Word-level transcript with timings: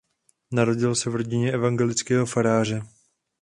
Narodil 0.51 0.95
se 0.95 1.09
v 1.09 1.15
rodině 1.15 1.51
evangelického 1.51 2.25
faráře. 2.25 2.81